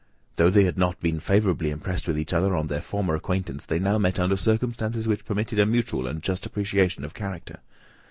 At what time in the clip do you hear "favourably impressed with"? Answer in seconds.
1.19-2.17